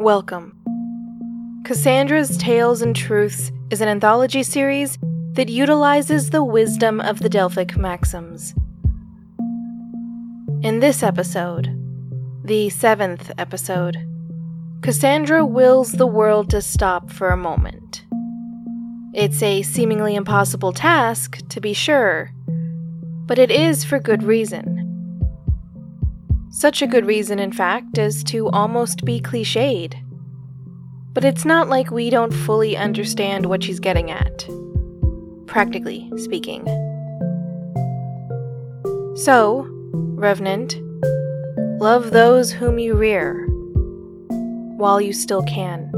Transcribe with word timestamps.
Welcome. 0.00 0.56
Cassandra's 1.66 2.38
Tales 2.38 2.80
and 2.80 2.96
Truths 2.96 3.52
is 3.68 3.82
an 3.82 3.88
anthology 3.88 4.42
series 4.42 4.96
that 5.34 5.50
utilizes 5.50 6.30
the 6.30 6.42
wisdom 6.42 7.02
of 7.02 7.20
the 7.20 7.28
Delphic 7.28 7.76
maxims. 7.76 8.54
In 10.62 10.80
this 10.80 11.02
episode, 11.02 11.68
the 12.42 12.70
seventh 12.70 13.30
episode, 13.36 13.98
Cassandra 14.80 15.44
wills 15.44 15.92
the 15.92 16.06
world 16.06 16.48
to 16.48 16.62
stop 16.62 17.10
for 17.10 17.28
a 17.28 17.36
moment. 17.36 18.06
It's 19.12 19.42
a 19.42 19.60
seemingly 19.60 20.14
impossible 20.14 20.72
task, 20.72 21.46
to 21.50 21.60
be 21.60 21.74
sure, 21.74 22.32
but 23.26 23.38
it 23.38 23.50
is 23.50 23.84
for 23.84 23.98
good 23.98 24.22
reason. 24.22 24.79
Such 26.60 26.82
a 26.82 26.86
good 26.86 27.06
reason, 27.06 27.38
in 27.38 27.52
fact, 27.52 27.96
as 27.96 28.22
to 28.24 28.50
almost 28.50 29.02
be 29.06 29.18
cliched. 29.18 29.94
But 31.14 31.24
it's 31.24 31.46
not 31.46 31.70
like 31.70 31.90
we 31.90 32.10
don't 32.10 32.34
fully 32.34 32.76
understand 32.76 33.46
what 33.46 33.64
she's 33.64 33.80
getting 33.80 34.10
at, 34.10 34.46
practically 35.46 36.12
speaking. 36.18 36.66
So, 39.16 39.66
Revenant, 39.70 40.76
love 41.80 42.10
those 42.10 42.52
whom 42.52 42.78
you 42.78 42.92
rear 42.92 43.46
while 44.76 45.00
you 45.00 45.14
still 45.14 45.42
can. 45.44 45.90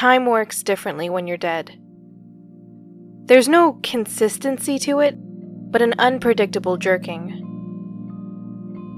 Time 0.00 0.24
works 0.24 0.62
differently 0.62 1.10
when 1.10 1.26
you're 1.26 1.36
dead. 1.36 1.78
There's 3.26 3.50
no 3.50 3.78
consistency 3.82 4.78
to 4.78 5.00
it, 5.00 5.14
but 5.70 5.82
an 5.82 5.92
unpredictable 5.98 6.78
jerking. 6.78 7.36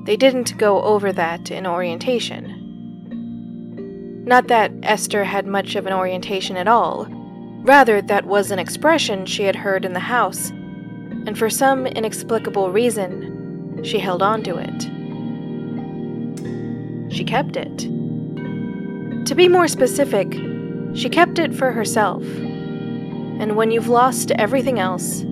They 0.07 0.17
didn't 0.17 0.57
go 0.59 0.81
over 0.83 1.13
that 1.13 1.51
in 1.51 1.67
orientation. 1.67 2.45
Not 4.25 4.47
that 4.47 4.71
Esther 4.85 5.25
had 5.25 5.45
much 5.49 5.75
of 5.75 5.89
an 5.89 5.93
orientation 5.93 6.57
at 6.57 6.69
all, 6.69 7.09
rather, 7.65 8.01
that 8.03 8.27
was 8.27 8.53
an 8.53 8.61
expression 8.61 9.27
she 9.27 9.43
had 9.43 9.57
heard 9.57 9.85
in 9.85 9.95
the 9.95 9.99
house, 9.99 10.51
and 10.51 11.37
for 11.37 11.51
some 11.51 11.85
inexplicable 11.85 12.71
reason, 12.71 13.83
she 13.83 13.99
held 13.99 14.23
on 14.23 14.45
to 14.45 14.57
it. 14.57 14.83
She 17.13 17.25
kept 17.25 17.57
it. 17.57 17.79
To 19.27 19.35
be 19.35 19.49
more 19.49 19.67
specific, 19.67 20.33
she 20.95 21.09
kept 21.09 21.39
it 21.39 21.55
for 21.55 21.73
herself. 21.73 22.23
And 22.23 23.57
when 23.57 23.71
you've 23.71 23.89
lost 23.89 24.31
everything 24.33 24.79
else, 24.79 25.23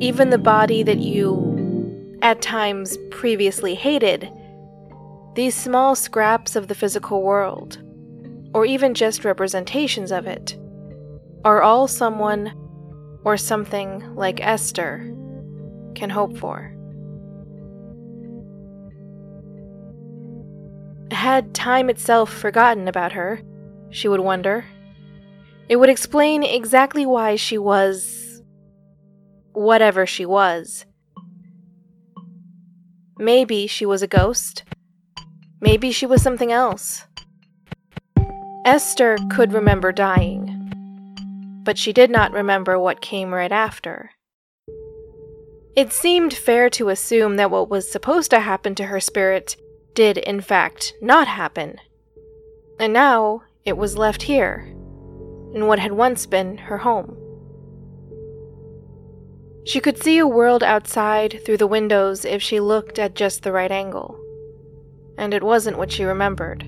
even 0.00 0.30
the 0.30 0.38
body 0.38 0.82
that 0.82 0.98
you, 0.98 2.18
at 2.22 2.42
times, 2.42 2.98
previously 3.10 3.74
hated, 3.74 4.30
these 5.34 5.54
small 5.54 5.94
scraps 5.94 6.56
of 6.56 6.68
the 6.68 6.74
physical 6.74 7.22
world, 7.22 7.78
or 8.54 8.66
even 8.66 8.94
just 8.94 9.24
representations 9.24 10.10
of 10.10 10.26
it, 10.26 10.58
are 11.44 11.62
all 11.62 11.86
someone 11.88 12.52
or 13.24 13.36
something 13.36 14.14
like 14.14 14.40
Esther 14.40 14.98
can 15.94 16.10
hope 16.10 16.36
for. 16.36 16.74
Had 21.10 21.54
time 21.54 21.88
itself 21.88 22.32
forgotten 22.32 22.88
about 22.88 23.12
her, 23.12 23.40
she 23.92 24.08
would 24.08 24.20
wonder. 24.20 24.64
It 25.68 25.76
would 25.76 25.88
explain 25.88 26.42
exactly 26.42 27.06
why 27.06 27.36
she 27.36 27.56
was. 27.58 28.42
whatever 29.52 30.06
she 30.06 30.24
was. 30.26 30.86
Maybe 33.18 33.66
she 33.66 33.86
was 33.86 34.02
a 34.02 34.06
ghost. 34.06 34.64
Maybe 35.60 35.92
she 35.92 36.06
was 36.06 36.22
something 36.22 36.50
else. 36.50 37.04
Esther 38.64 39.16
could 39.30 39.52
remember 39.52 39.92
dying, 39.92 41.60
but 41.64 41.76
she 41.78 41.92
did 41.92 42.10
not 42.10 42.32
remember 42.32 42.78
what 42.78 43.00
came 43.00 43.34
right 43.34 43.52
after. 43.52 44.10
It 45.76 45.92
seemed 45.92 46.34
fair 46.34 46.70
to 46.70 46.88
assume 46.88 47.36
that 47.36 47.50
what 47.50 47.68
was 47.70 47.90
supposed 47.90 48.30
to 48.30 48.40
happen 48.40 48.74
to 48.76 48.86
her 48.86 49.00
spirit 49.00 49.56
did, 49.94 50.18
in 50.18 50.40
fact, 50.40 50.94
not 51.00 51.28
happen. 51.28 51.76
And 52.78 52.92
now 52.92 53.42
it 53.64 53.76
was 53.76 53.96
left 53.96 54.22
here, 54.22 54.66
in 55.54 55.66
what 55.66 55.78
had 55.78 55.92
once 55.92 56.26
been 56.26 56.58
her 56.58 56.78
home. 56.78 57.16
She 59.64 59.80
could 59.80 60.02
see 60.02 60.18
a 60.18 60.26
world 60.26 60.64
outside 60.64 61.40
through 61.44 61.58
the 61.58 61.68
windows 61.68 62.24
if 62.24 62.42
she 62.42 62.58
looked 62.58 62.98
at 62.98 63.14
just 63.14 63.42
the 63.42 63.52
right 63.52 63.70
angle, 63.70 64.18
and 65.16 65.32
it 65.32 65.42
wasn't 65.42 65.78
what 65.78 65.92
she 65.92 66.04
remembered. 66.04 66.66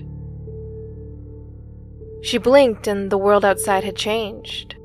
She 2.21 2.37
blinked 2.37 2.87
and 2.87 3.11
the 3.11 3.17
world 3.17 3.43
outside 3.43 3.83
had 3.83 3.97
changed. 3.97 4.75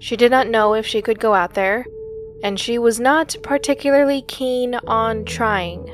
She 0.00 0.16
did 0.16 0.32
not 0.32 0.48
know 0.48 0.74
if 0.74 0.84
she 0.84 1.00
could 1.00 1.20
go 1.20 1.32
out 1.32 1.54
there, 1.54 1.86
and 2.42 2.58
she 2.58 2.76
was 2.76 2.98
not 2.98 3.36
particularly 3.44 4.22
keen 4.22 4.74
on 4.86 5.24
trying. 5.24 5.88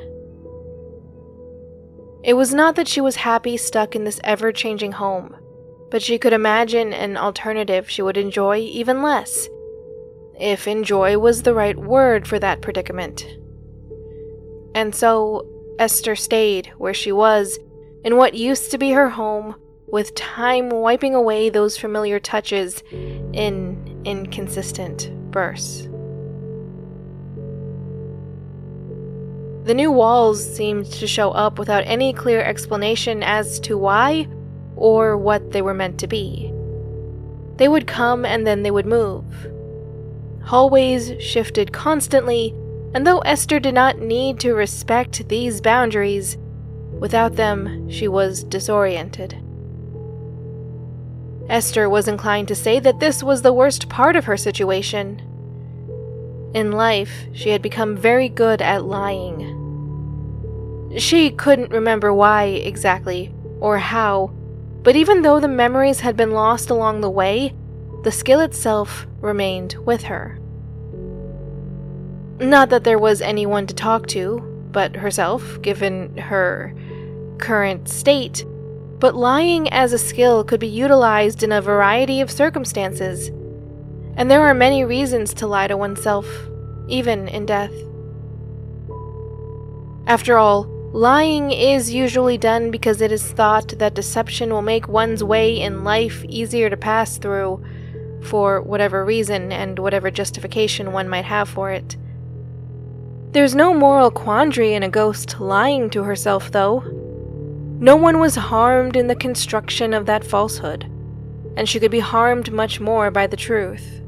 It 2.23 2.35
was 2.35 2.53
not 2.53 2.77
that 2.77 2.89
she 2.89 3.01
was 3.01 3.17
happy 3.17 3.57
stuck 3.57 3.95
in 3.95 4.05
this 4.05 4.21
ever 4.25 4.53
changing 4.53 4.93
home, 4.93 5.37
but 5.91 6.03
she 6.03 6.19
could 6.19 6.33
imagine 6.33 6.93
an 6.93 7.17
alternative 7.17 7.89
she 7.89 8.03
would 8.03 8.17
enjoy 8.17 8.59
even 8.59 9.03
less, 9.03 9.49
if 10.39 10.67
enjoy 10.67 11.19
was 11.19 11.43
the 11.43 11.55
right 11.55 11.77
word 11.77 12.27
for 12.27 12.39
that 12.39 12.61
predicament. 12.61 13.27
And 14.75 14.95
so, 14.95 15.47
Esther 15.79 16.17
stayed 16.17 16.73
where 16.79 16.95
she 16.95 17.13
was, 17.13 17.59
in 18.05 18.17
what 18.17 18.35
used 18.35 18.71
to 18.73 18.79
be 18.79 18.91
her 18.93 19.11
home, 19.11 19.55
with 19.87 20.15
time 20.15 20.69
wiping 20.69 21.15
away 21.15 21.49
those 21.49 21.79
familiar 21.79 22.21
touches 22.21 22.83
in 23.33 24.03
inconsistent 24.05 25.11
bursts. 25.31 25.88
The 29.69 29.75
new 29.75 29.93
walls 29.93 30.43
seemed 30.43 30.87
to 30.93 31.07
show 31.07 31.31
up 31.33 31.59
without 31.59 31.85
any 31.85 32.15
clear 32.15 32.41
explanation 32.41 33.23
as 33.23 33.61
to 33.61 33.77
why 33.77 34.27
or 34.77 35.19
what 35.19 35.53
they 35.53 35.61
were 35.61 35.75
meant 35.75 36.01
to 36.01 36.07
be. 36.07 36.51
They 37.57 37.69
would 37.69 37.87
come 37.87 38.25
and 38.25 38.47
then 38.47 38.63
they 38.63 38.71
would 38.71 38.87
move. 38.87 39.27
Hallways 40.43 41.13
shifted 41.23 41.75
constantly, 41.75 42.55
and 42.95 43.07
though 43.07 43.19
Esther 43.19 43.61
did 43.61 43.75
not 43.75 43.99
need 43.99 44.41
to 44.41 44.55
respect 44.55 45.29
these 45.29 45.61
boundaries, 45.61 46.39
without 46.99 47.37
them 47.37 47.91
she 47.91 48.09
was 48.09 48.45
disoriented. 48.45 49.37
Esther 51.51 51.91
was 51.91 52.09
inclined 52.09 52.49
to 52.49 52.55
say 52.55 52.81
that 52.81 53.01
this 53.01 53.23
was 53.23 53.43
the 53.43 53.53
worst 53.53 53.91
part 53.91 54.17
of 54.17 54.25
her 54.25 54.39
situation. 54.39 55.21
In 56.55 56.73
life, 56.73 57.27
she 57.35 57.51
had 57.51 57.61
become 57.61 57.99
very 57.99 58.31
good 58.31 58.63
at 58.63 58.85
lying. 58.85 59.58
She 60.97 61.31
couldn't 61.31 61.71
remember 61.71 62.15
why 62.15 62.45
exactly, 62.45 63.33
or 63.61 63.79
how, 63.79 64.33
but 64.83 64.97
even 64.97 65.23
though 65.23 65.39
the 65.39 65.49
memories 65.49 66.01
had 66.01 66.17
been 66.17 66.31
lost 66.31 66.71
along 66.71 67.01
the 67.01 67.11
way, 67.11 67.55
the 68.05 68.13
skill 68.13 68.41
itself 68.41 69.07
remained 69.21 69.75
with 69.85 70.05
her. 70.05 70.39
Not 72.41 72.71
that 72.71 72.85
there 72.85 72.99
was 72.99 73.21
anyone 73.21 73.67
to 73.67 73.75
talk 73.75 74.07
to 74.09 74.45
but 74.71 74.97
herself, 74.97 75.61
given 75.63 76.17
her 76.17 76.75
current 77.39 77.89
state, 77.89 78.45
but 78.99 79.15
lying 79.15 79.69
as 79.71 79.93
a 79.93 79.99
skill 79.99 80.45
could 80.45 80.61
be 80.61 80.69
utilized 80.69 81.43
in 81.43 81.53
a 81.53 81.61
variety 81.61 82.21
of 82.21 82.31
circumstances. 82.31 83.29
And 84.17 84.31
there 84.31 84.43
are 84.43 84.55
many 84.55 84.85
reasons 84.85 85.33
to 85.35 85.47
lie 85.47 85.69
to 85.69 85.77
oneself, 85.77 86.27
even 86.89 87.29
in 87.29 87.47
death. 87.47 87.73
After 90.07 90.37
all, 90.39 90.78
Lying 90.93 91.51
is 91.51 91.93
usually 91.93 92.39
done 92.39 92.71
because 92.71 93.03
it 93.03 93.13
is 93.13 93.23
thought 93.33 93.79
that 93.79 93.93
deception 93.93 94.51
will 94.51 94.63
make 94.63 94.89
one's 94.89 95.23
way 95.23 95.61
in 95.61 95.85
life 95.85 96.25
easier 96.25 96.71
to 96.71 96.79
pass 96.79 97.19
through, 97.19 97.63
for 98.23 98.63
whatever 98.63 99.05
reason 99.05 99.53
and 99.53 99.79
whatever 99.79 100.11
justification 100.11 100.93
one 100.93 101.07
might 101.07 101.27
have 101.27 101.47
for 101.47 101.71
it. 101.71 101.97
There's 103.33 103.55
no 103.55 103.75
moral 103.75 104.11
quandary 104.11 104.73
in 104.73 104.83
a 104.83 104.89
ghost 104.89 105.39
lying 105.39 105.91
to 105.91 106.05
herself, 106.05 106.51
though. 106.53 106.81
No 107.81 107.95
one 107.95 108.19
was 108.19 108.37
harmed 108.37 108.97
in 108.97 109.09
the 109.09 109.15
construction 109.15 109.93
of 109.93 110.07
that 110.07 110.25
falsehood, 110.25 110.85
and 111.55 111.69
she 111.69 111.79
could 111.79 111.91
be 111.91 112.01
harmed 112.01 112.51
much 112.51 112.81
more 112.81 113.11
by 113.11 113.27
the 113.27 113.37
truth. 113.37 114.01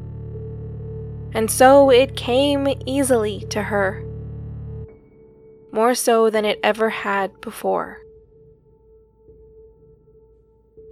And 1.34 1.50
so 1.50 1.90
it 1.90 2.16
came 2.16 2.66
easily 2.86 3.40
to 3.50 3.64
her 3.64 4.02
more 5.72 5.94
so 5.94 6.30
than 6.30 6.44
it 6.44 6.58
ever 6.62 6.90
had 6.90 7.40
before. 7.40 7.98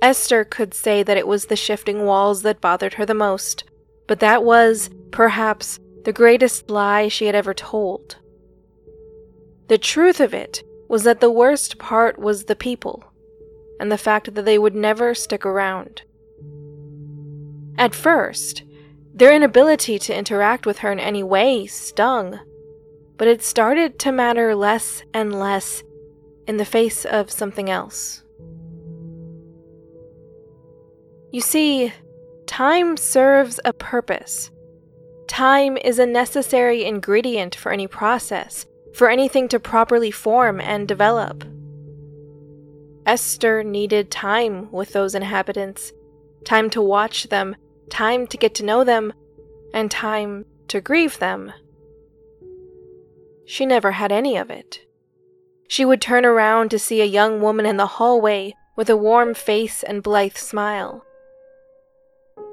Esther 0.01 0.45
could 0.45 0.75
say 0.75 1.03
that 1.03 1.17
it 1.17 1.27
was 1.27 1.47
the 1.47 1.57
shifting 1.57 2.05
walls 2.05 2.43
that 2.43 2.61
bothered 2.61 2.95
her 2.95 3.05
the 3.05 3.15
most, 3.15 3.65
but 4.07 4.21
that 4.21 4.45
was, 4.45 4.91
perhaps, 5.11 5.81
the 6.05 6.13
greatest 6.13 6.71
lie 6.71 7.09
she 7.09 7.27
had 7.27 7.35
ever 7.35 7.53
told. 7.53 8.17
The 9.69 9.79
truth 9.79 10.21
of 10.21 10.33
it 10.33 10.63
was 10.89 11.03
that 11.05 11.21
the 11.21 11.31
worst 11.31 11.79
part 11.79 12.19
was 12.19 12.45
the 12.45 12.57
people, 12.57 13.05
and 13.81 13.91
the 13.91 13.99
fact 13.99 14.35
that 14.35 14.45
they 14.45 14.59
would 14.59 14.75
never 14.75 15.15
stick 15.15 15.45
around. 15.45 16.03
At 17.77 17.95
first, 17.95 18.63
their 19.13 19.35
inability 19.35 19.99
to 19.99 20.17
interact 20.17 20.65
with 20.65 20.79
her 20.79 20.93
in 20.93 21.01
any 21.01 21.23
way 21.23 21.67
stung, 21.67 22.39
but 23.19 23.29
it 23.29 23.43
started 23.43 23.99
to 23.99 24.13
matter 24.13 24.55
less 24.55 25.03
and 25.13 25.39
less 25.39 25.83
in 26.47 26.57
the 26.57 26.65
face 26.65 27.05
of 27.05 27.31
something 27.31 27.69
else. 27.69 28.23
You 31.31 31.43
see, 31.43 31.93
time 32.47 32.97
serves 32.97 33.61
a 33.65 33.75
purpose. 33.75 34.51
Time 35.27 35.77
is 35.77 35.99
a 35.99 36.07
necessary 36.07 36.85
ingredient 36.85 37.55
for 37.55 37.71
any 37.71 37.87
process, 37.87 38.65
for 38.95 39.11
anything 39.11 39.49
to 39.49 39.61
properly 39.61 40.11
form 40.11 40.59
and 40.59 40.89
develop. 40.89 41.45
Esther 43.05 43.63
needed 43.63 44.11
time 44.11 44.71
with 44.73 44.93
those 44.93 45.15
inhabitants, 45.15 45.93
time 46.45 46.71
to 46.71 46.81
watch 46.81 47.29
them, 47.29 47.57
time 47.91 48.27
to 48.27 48.37
get 48.39 48.55
to 48.55 48.65
know 48.65 48.85
them, 48.85 49.13
and 49.75 49.91
time 49.91 50.47
to 50.69 50.81
grieve 50.81 51.19
them. 51.19 51.53
She 53.49 53.65
never 53.65 53.93
had 53.93 54.13
any 54.13 54.37
of 54.37 54.51
it. 54.51 54.81
She 55.69 55.87
would 55.87 56.03
turn 56.03 56.27
around 56.27 56.71
to 56.71 56.79
see 56.79 57.01
a 57.01 57.07
young 57.07 57.41
woman 57.41 57.65
in 57.65 57.79
the 57.79 57.87
hallway 57.87 58.53
with 58.77 58.91
a 58.91 58.97
warm 58.97 59.33
face 59.33 59.83
and 59.83 60.03
blithe 60.03 60.37
smile. 60.37 61.03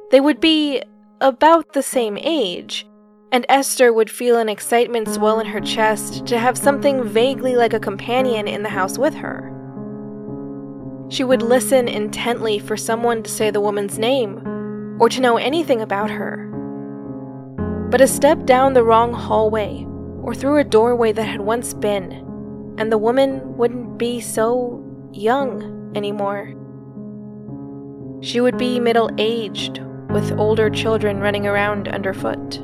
They 0.10 0.22
would 0.22 0.40
be 0.40 0.82
about 1.20 1.74
the 1.74 1.84
same 1.84 2.18
age, 2.18 2.88
and 3.34 3.46
Esther 3.50 3.92
would 3.92 4.10
feel 4.10 4.38
an 4.38 4.48
excitement 4.48 5.10
swell 5.10 5.42
in 5.42 5.48
her 5.48 5.60
chest 5.60 6.26
to 6.28 6.38
have 6.38 6.58
something 6.58 7.04
vaguely 7.04 7.58
like 7.58 7.74
a 7.74 7.80
companion 7.80 8.48
in 8.48 8.64
the 8.64 8.70
house 8.70 8.98
with 8.98 9.16
her. 9.16 9.52
She 11.10 11.26
would 11.26 11.42
listen 11.42 11.90
intently 11.90 12.58
for 12.58 12.78
someone 12.78 13.22
to 13.24 13.30
say 13.30 13.52
the 13.52 13.60
woman's 13.60 14.00
name 14.00 14.98
or 14.98 15.10
to 15.10 15.20
know 15.20 15.36
anything 15.36 15.82
about 15.82 16.10
her. 16.10 16.50
But 17.92 18.00
a 18.00 18.08
step 18.08 18.46
down 18.46 18.72
the 18.72 18.84
wrong 18.86 19.12
hallway 19.12 19.86
or 20.26 20.34
through 20.34 20.58
a 20.58 20.64
doorway 20.64 21.12
that 21.12 21.28
had 21.28 21.42
once 21.42 21.76
been, 21.76 22.12
and 22.80 22.92
the 22.92 22.98
woman 22.98 23.56
wouldn't 23.58 24.00
be 24.00 24.20
so 24.20 24.84
young 25.14 25.94
anymore. 25.96 26.48
She 28.22 28.42
would 28.42 28.58
be 28.58 28.80
middle 28.80 29.12
aged, 29.20 29.84
with 30.10 30.38
older 30.40 30.72
children 30.72 31.20
running 31.20 31.46
around 31.46 31.88
underfoot. 31.88 32.56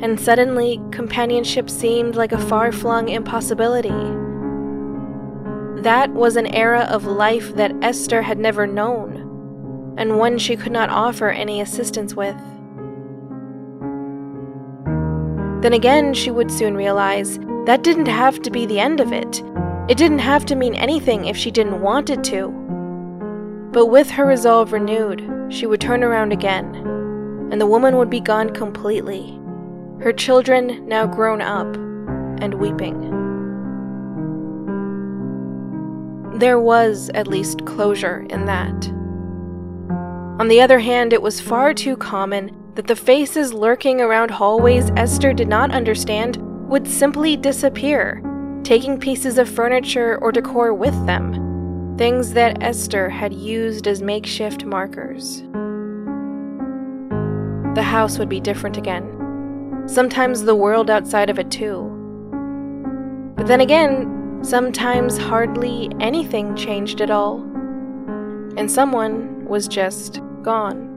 And 0.00 0.20
suddenly, 0.20 0.80
companionship 0.92 1.68
seemed 1.68 2.14
like 2.14 2.30
a 2.30 2.46
far 2.46 2.70
flung 2.70 3.08
impossibility. 3.08 3.88
That 5.82 6.10
was 6.12 6.36
an 6.36 6.54
era 6.54 6.82
of 6.82 7.04
life 7.04 7.56
that 7.56 7.74
Esther 7.82 8.22
had 8.22 8.38
never 8.38 8.64
known 8.64 9.22
and 9.98 10.18
one 10.18 10.38
she 10.38 10.56
could 10.56 10.72
not 10.72 10.90
offer 10.90 11.28
any 11.28 11.60
assistance 11.60 12.14
with. 12.14 12.36
Then 15.62 15.74
again, 15.74 16.12
she 16.12 16.32
would 16.32 16.50
soon 16.50 16.74
realize 16.74 17.38
that 17.66 17.84
didn't 17.84 18.08
have 18.08 18.42
to 18.42 18.50
be 18.50 18.66
the 18.66 18.80
end 18.80 18.98
of 18.98 19.12
it. 19.12 19.40
It 19.88 19.96
didn't 19.96 20.18
have 20.18 20.44
to 20.46 20.56
mean 20.56 20.74
anything 20.74 21.26
if 21.26 21.36
she 21.36 21.52
didn't 21.52 21.80
want 21.80 22.10
it 22.10 22.24
to. 22.24 22.48
But 23.72 23.86
with 23.86 24.10
her 24.10 24.26
resolve 24.26 24.72
renewed, 24.72 25.24
she 25.50 25.66
would 25.66 25.80
turn 25.80 26.02
around 26.02 26.32
again, 26.32 26.74
and 27.52 27.60
the 27.60 27.66
woman 27.66 27.96
would 27.96 28.10
be 28.10 28.20
gone 28.20 28.50
completely, 28.50 29.38
her 30.00 30.12
children 30.12 30.88
now 30.88 31.06
grown 31.06 31.40
up 31.40 31.76
and 32.42 32.54
weeping. 32.54 33.10
There 36.40 36.58
was 36.58 37.08
at 37.14 37.28
least 37.28 37.66
closure 37.66 38.26
in 38.30 38.46
that. 38.46 38.88
On 40.40 40.48
the 40.48 40.60
other 40.60 40.80
hand, 40.80 41.12
it 41.12 41.22
was 41.22 41.40
far 41.40 41.72
too 41.72 41.96
common 41.96 42.61
that 42.74 42.86
the 42.86 42.96
faces 42.96 43.52
lurking 43.52 44.00
around 44.00 44.30
hallways 44.30 44.90
Esther 44.96 45.32
did 45.32 45.48
not 45.48 45.70
understand 45.70 46.36
would 46.68 46.88
simply 46.88 47.36
disappear, 47.36 48.22
taking 48.62 48.98
pieces 48.98 49.36
of 49.36 49.48
furniture 49.48 50.18
or 50.22 50.32
decor 50.32 50.72
with 50.72 50.94
them, 51.06 51.94
things 51.98 52.32
that 52.32 52.62
Esther 52.62 53.10
had 53.10 53.32
used 53.34 53.86
as 53.86 54.00
makeshift 54.00 54.64
markers. 54.64 55.42
The 57.74 57.82
house 57.82 58.18
would 58.18 58.28
be 58.28 58.40
different 58.40 58.76
again. 58.78 59.84
Sometimes 59.86 60.42
the 60.42 60.54
world 60.54 60.88
outside 60.88 61.28
of 61.28 61.38
it, 61.38 61.50
too. 61.50 61.88
But 63.36 63.46
then 63.46 63.60
again, 63.60 64.40
sometimes 64.42 65.18
hardly 65.18 65.90
anything 66.00 66.54
changed 66.54 67.00
at 67.00 67.10
all. 67.10 67.40
And 68.56 68.70
someone 68.70 69.44
was 69.46 69.68
just 69.68 70.20
gone. 70.42 70.91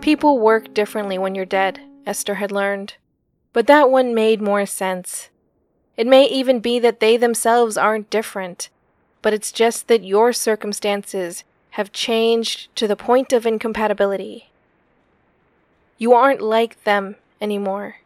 People 0.00 0.38
work 0.38 0.72
differently 0.72 1.18
when 1.18 1.34
you're 1.34 1.44
dead, 1.44 1.80
Esther 2.06 2.36
had 2.36 2.50
learned. 2.50 2.94
But 3.52 3.66
that 3.66 3.90
one 3.90 4.14
made 4.14 4.40
more 4.40 4.64
sense. 4.64 5.28
It 5.96 6.06
may 6.06 6.24
even 6.26 6.60
be 6.60 6.78
that 6.78 7.00
they 7.00 7.18
themselves 7.18 7.76
aren't 7.76 8.08
different, 8.08 8.70
but 9.20 9.34
it's 9.34 9.52
just 9.52 9.88
that 9.88 10.02
your 10.02 10.32
circumstances 10.32 11.44
have 11.72 11.92
changed 11.92 12.74
to 12.76 12.88
the 12.88 12.96
point 12.96 13.34
of 13.34 13.44
incompatibility. 13.44 14.48
You 15.98 16.14
aren't 16.14 16.40
like 16.40 16.82
them 16.84 17.16
anymore. 17.38 17.96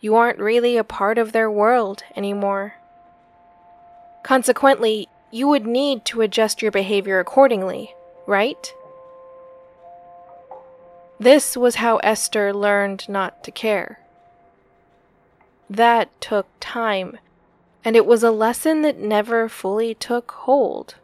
You 0.00 0.14
aren't 0.14 0.38
really 0.38 0.78
a 0.78 0.84
part 0.84 1.18
of 1.18 1.32
their 1.32 1.50
world 1.50 2.02
anymore. 2.16 2.76
Consequently, 4.22 5.06
you 5.30 5.48
would 5.48 5.66
need 5.66 6.06
to 6.06 6.22
adjust 6.22 6.62
your 6.62 6.70
behavior 6.70 7.18
accordingly, 7.20 7.94
right? 8.26 8.72
This 11.20 11.56
was 11.56 11.76
how 11.76 11.96
Esther 11.98 12.54
learned 12.54 13.08
not 13.08 13.42
to 13.42 13.50
care. 13.50 13.98
That 15.68 16.08
took 16.20 16.46
time, 16.60 17.18
and 17.84 17.96
it 17.96 18.06
was 18.06 18.22
a 18.22 18.30
lesson 18.30 18.82
that 18.82 19.00
never 19.00 19.48
fully 19.48 19.94
took 19.94 20.30
hold. 20.30 20.94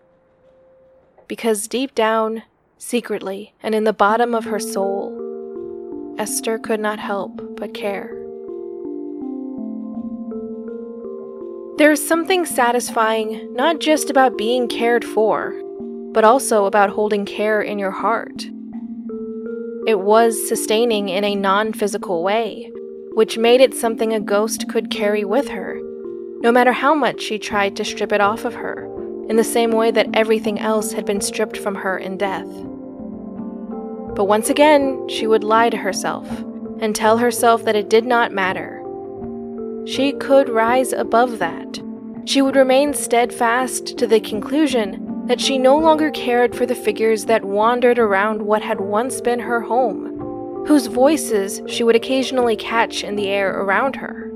Because 1.27 1.67
deep 1.67 1.97
down, 1.97 2.45
secretly, 2.79 3.55
and 3.61 3.75
in 3.75 3.83
the 3.83 3.93
bottom 3.93 4.37
of 4.37 4.45
her 4.45 4.61
soul, 4.61 6.15
Esther 6.17 6.59
could 6.59 6.79
not 6.79 7.01
help 7.01 7.57
but 7.57 7.75
care. 7.75 8.15
There's 11.77 12.07
something 12.07 12.47
satisfying 12.47 13.53
not 13.53 13.81
just 13.81 14.11
about 14.11 14.39
being 14.39 14.69
cared 14.69 15.05
for, 15.05 15.61
but 16.13 16.23
also 16.23 16.67
about 16.67 16.91
holding 16.91 17.27
care 17.27 17.61
in 17.61 17.81
your 17.81 17.91
heart. 17.91 18.45
It 19.87 20.01
was 20.01 20.49
sustaining 20.49 21.09
in 21.09 21.25
a 21.25 21.35
non 21.35 21.73
physical 21.73 22.23
way, 22.23 22.71
which 23.13 23.39
made 23.39 23.61
it 23.61 23.75
something 23.75 24.13
a 24.13 24.21
ghost 24.21 24.69
could 24.69 24.91
carry 24.91 25.25
with 25.25 25.49
her, 25.49 25.79
no 26.41 26.51
matter 26.51 26.73
how 26.73 26.95
much 26.95 27.21
she 27.21 27.39
tried 27.39 27.77
to 27.77 27.85
strip 27.85 28.13
it 28.13 28.21
off 28.21 28.45
of 28.45 28.55
her, 28.55 28.85
in 29.29 29.37
the 29.37 29.45
same 29.45 29.73
way 29.73 29.91
that 29.91 30.09
everything 30.15 30.59
else 30.59 30.93
had 30.93 31.05
been 31.05 31.21
stripped 31.21 31.57
from 31.57 31.75
her 31.75 31.99
in 31.99 32.17
death. 32.17 32.49
But 34.15 34.27
once 34.27 34.51
again, 34.51 35.09
she 35.09 35.27
would 35.27 35.45
lie 35.45 35.71
to 35.71 35.77
herself 35.77 36.29
and 36.81 36.95
tell 36.95 37.19
herself 37.19 37.65
that 37.65 37.77
it 37.77 37.91
did 37.91 38.05
not 38.05 38.33
matter 38.33 38.85
she 39.87 40.13
could 40.13 40.49
rise 40.49 40.93
above 40.93 41.39
that. 41.39 41.81
She 42.25 42.41
would 42.41 42.57
remain 42.57 42.95
steadfast 42.95 43.99
to 43.99 44.07
the 44.07 44.21
conclusion 44.21 45.14
that 45.27 45.41
she 45.41 45.57
no 45.57 45.79
longer 45.79 46.11
cared 46.11 46.55
for 46.55 46.67
the 46.67 46.75
figures 46.75 47.25
that 47.25 47.45
wandered 47.45 47.99
around 47.99 48.43
what 48.43 48.63
had 48.63 48.81
once 48.81 49.21
been 49.21 49.41
her 49.41 49.61
home, 49.61 50.65
whose 50.67 50.87
voices 50.87 51.63
she 51.67 51.83
would 51.83 51.97
occasionally 51.97 52.57
catch 52.57 53.03
in 53.03 53.17
the 53.17 53.29
air 53.29 53.59
around 53.61 53.97
her. 53.97 54.31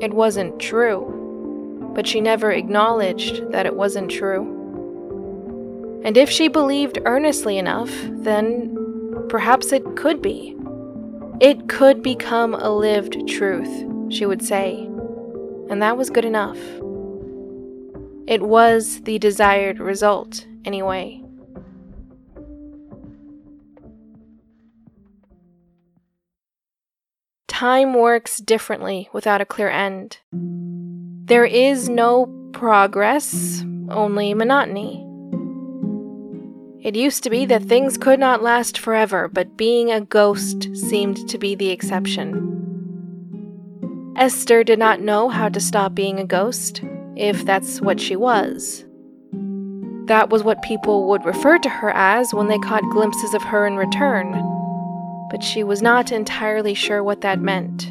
It 0.00 0.14
wasn't 0.14 0.58
true, 0.58 1.90
but 1.94 2.06
she 2.06 2.20
never 2.20 2.50
acknowledged 2.50 3.50
that 3.52 3.66
it 3.66 3.74
wasn't 3.74 4.10
true. 4.10 4.54
And 6.04 6.16
if 6.16 6.30
she 6.30 6.48
believed 6.48 6.98
earnestly 7.04 7.58
enough, 7.58 7.90
then 8.08 9.26
perhaps 9.28 9.72
it 9.72 9.96
could 9.96 10.22
be. 10.22 10.56
It 11.40 11.68
could 11.68 12.02
become 12.02 12.54
a 12.54 12.70
lived 12.70 13.28
truth, 13.28 13.84
she 14.08 14.24
would 14.24 14.42
say, 14.42 14.84
and 15.68 15.82
that 15.82 15.96
was 15.96 16.08
good 16.08 16.24
enough. 16.24 16.58
It 18.28 18.42
was 18.42 19.00
the 19.04 19.18
desired 19.18 19.78
result, 19.78 20.46
anyway. 20.62 21.22
Time 27.46 27.94
works 27.94 28.36
differently 28.36 29.08
without 29.14 29.40
a 29.40 29.46
clear 29.46 29.70
end. 29.70 30.18
There 30.30 31.46
is 31.46 31.88
no 31.88 32.26
progress, 32.52 33.64
only 33.88 34.34
monotony. 34.34 35.06
It 36.86 36.96
used 36.96 37.22
to 37.22 37.30
be 37.30 37.46
that 37.46 37.62
things 37.62 37.96
could 37.96 38.20
not 38.20 38.42
last 38.42 38.78
forever, 38.78 39.28
but 39.28 39.56
being 39.56 39.90
a 39.90 40.02
ghost 40.02 40.68
seemed 40.76 41.26
to 41.30 41.38
be 41.38 41.54
the 41.54 41.70
exception. 41.70 42.44
Esther 44.18 44.64
did 44.64 44.78
not 44.78 45.00
know 45.00 45.30
how 45.30 45.48
to 45.48 45.60
stop 45.60 45.94
being 45.94 46.20
a 46.20 46.26
ghost, 46.26 46.82
if 47.18 47.44
that's 47.44 47.80
what 47.80 48.00
she 48.00 48.16
was. 48.16 48.84
That 50.06 50.30
was 50.30 50.42
what 50.42 50.62
people 50.62 51.08
would 51.08 51.24
refer 51.24 51.58
to 51.58 51.68
her 51.68 51.90
as 51.90 52.32
when 52.32 52.48
they 52.48 52.58
caught 52.58 52.82
glimpses 52.90 53.34
of 53.34 53.42
her 53.42 53.66
in 53.66 53.76
return, 53.76 54.32
but 55.30 55.42
she 55.42 55.62
was 55.62 55.82
not 55.82 56.12
entirely 56.12 56.72
sure 56.72 57.02
what 57.02 57.20
that 57.20 57.40
meant. 57.40 57.82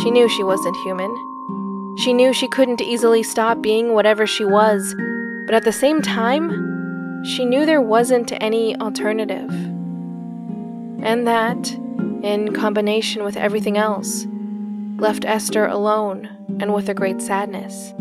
She 0.00 0.10
knew 0.10 0.28
she 0.28 0.42
wasn't 0.42 0.76
human. 0.78 1.14
She 1.98 2.12
knew 2.12 2.32
she 2.32 2.48
couldn't 2.48 2.80
easily 2.80 3.22
stop 3.22 3.60
being 3.60 3.92
whatever 3.92 4.26
she 4.26 4.44
was, 4.44 4.94
but 5.46 5.54
at 5.54 5.64
the 5.64 5.72
same 5.72 6.00
time, 6.00 7.22
she 7.24 7.44
knew 7.44 7.66
there 7.66 7.80
wasn't 7.80 8.32
any 8.40 8.76
alternative. 8.76 9.50
And 11.02 11.26
that, 11.26 11.72
in 12.22 12.54
combination 12.54 13.24
with 13.24 13.36
everything 13.36 13.76
else, 13.76 14.26
left 14.96 15.24
Esther 15.24 15.66
alone 15.66 16.28
and 16.60 16.72
with 16.72 16.88
a 16.88 16.94
great 16.94 17.20
sadness. 17.20 17.92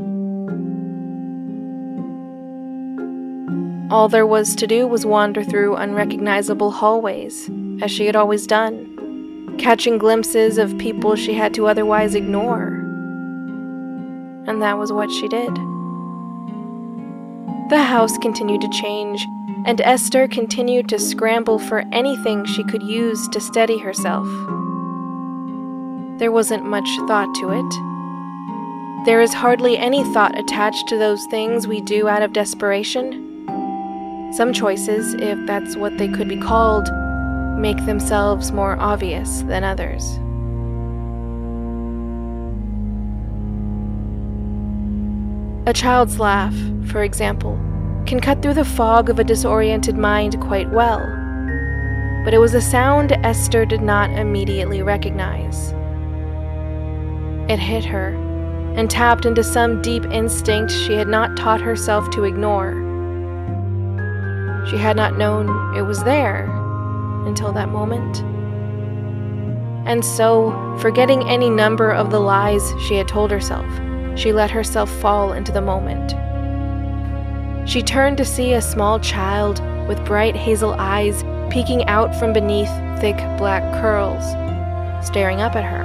All 3.92 4.08
there 4.10 4.26
was 4.26 4.56
to 4.56 4.66
do 4.66 4.88
was 4.88 5.06
wander 5.06 5.44
through 5.44 5.76
unrecognizable 5.76 6.72
hallways, 6.72 7.50
as 7.82 7.92
she 7.92 8.06
had 8.06 8.16
always 8.16 8.48
done, 8.48 9.56
catching 9.60 9.98
glimpses 10.00 10.58
of 10.58 10.78
people 10.80 11.16
she 11.16 11.34
had 11.34 11.54
to 11.54 11.68
otherwise 11.68 12.16
ignore. 12.16 12.70
And 14.48 14.62
that 14.62 14.78
was 14.78 14.92
what 14.92 15.12
she 15.12 15.28
did. 15.28 15.54
The 17.70 17.84
house 17.84 18.18
continued 18.18 18.62
to 18.62 18.70
change, 18.70 19.26
and 19.66 19.80
Esther 19.82 20.28
continued 20.28 20.90
to 20.90 20.98
scramble 21.00 21.60
for 21.60 21.84
anything 21.92 22.46
she 22.46 22.64
could 22.64 22.84
use 22.84 23.28
to 23.30 23.40
steady 23.40 23.78
herself. 23.78 24.28
There 26.24 26.32
wasn't 26.32 26.64
much 26.64 26.88
thought 27.06 27.36
to 27.36 27.50
it. 27.50 29.06
There 29.06 29.20
is 29.20 29.34
hardly 29.34 29.78
any 29.78 30.06
thought 30.14 30.40
attached 30.40 30.88
to 30.88 30.98
those 30.98 31.26
things 31.26 31.68
we 31.68 31.82
do 31.82 32.08
out 32.08 32.22
of 32.22 32.32
desperation. 32.32 33.44
Some 34.32 34.54
choices, 34.54 35.16
if 35.16 35.38
that's 35.46 35.76
what 35.76 35.98
they 35.98 36.08
could 36.08 36.30
be 36.30 36.38
called, 36.38 36.88
make 37.60 37.76
themselves 37.86 38.54
more 38.54 38.80
obvious 38.80 39.42
than 39.42 39.66
others. 39.66 40.18
A 45.68 45.74
child's 45.74 46.20
laugh, 46.20 46.56
for 46.90 47.04
example, 47.04 47.58
can 48.06 48.22
cut 48.22 48.42
through 48.42 48.54
the 48.54 48.64
fog 48.64 49.10
of 49.10 49.20
a 49.20 49.26
disoriented 49.26 49.98
mind 49.98 50.40
quite 50.40 50.72
well. 50.72 51.02
But 52.24 52.34
it 52.34 52.40
was 52.40 52.54
a 52.54 52.62
sound 52.62 53.12
Esther 53.12 53.66
did 53.66 53.82
not 53.82 54.10
immediately 54.12 54.82
recognize. 54.82 55.76
It 57.50 57.60
hit 57.60 57.86
her 57.86 58.10
and 58.76 58.90
tapped 58.90 59.26
into 59.26 59.44
some 59.44 59.82
deep 59.82 60.06
instinct 60.06 60.72
she 60.72 60.94
had 60.94 61.08
not 61.08 61.38
taught 61.38 61.62
herself 61.62 62.10
to 62.12 62.24
ignore. 62.24 62.74
She 64.70 64.78
had 64.78 64.96
not 64.96 65.18
known 65.18 65.76
it 65.76 65.82
was 65.82 66.04
there 66.04 66.46
until 67.26 67.52
that 67.52 67.70
moment. 67.70 68.24
And 69.86 70.04
so, 70.04 70.78
forgetting 70.80 71.30
any 71.30 71.50
number 71.50 71.92
of 71.92 72.10
the 72.10 72.20
lies 72.20 72.74
she 72.88 72.96
had 72.96 73.08
told 73.08 73.30
herself, 73.30 73.66
she 74.18 74.32
let 74.32 74.50
herself 74.50 74.90
fall 75.02 75.34
into 75.34 75.52
the 75.52 75.62
moment. 75.62 76.14
She 77.68 77.82
turned 77.82 78.18
to 78.18 78.26
see 78.26 78.54
a 78.54 78.62
small 78.62 79.00
child 79.00 79.62
with 79.88 80.04
bright 80.06 80.36
hazel 80.36 80.76
eyes 80.78 81.24
peeking 81.52 81.86
out 81.86 82.16
from 82.16 82.32
beneath 82.32 82.72
thick 83.00 83.18
black 83.38 83.64
curls, 83.82 84.24
staring 85.06 85.42
up 85.42 85.56
at 85.56 85.66
her. 85.66 85.83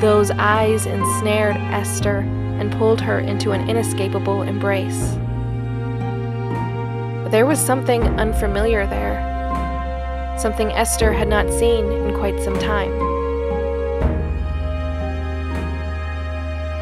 Those 0.00 0.30
eyes 0.32 0.84
ensnared 0.84 1.56
Esther 1.56 2.18
and 2.60 2.70
pulled 2.72 3.00
her 3.00 3.18
into 3.18 3.52
an 3.52 3.68
inescapable 3.70 4.42
embrace. 4.42 5.14
But 7.22 7.30
there 7.30 7.46
was 7.46 7.58
something 7.58 8.02
unfamiliar 8.20 8.86
there, 8.86 10.36
something 10.38 10.70
Esther 10.72 11.14
had 11.14 11.28
not 11.28 11.50
seen 11.50 11.90
in 11.90 12.14
quite 12.14 12.38
some 12.42 12.58
time. 12.58 12.92